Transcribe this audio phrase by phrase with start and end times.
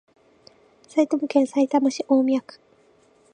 [0.87, 2.59] 埼玉県さいたま市大宮区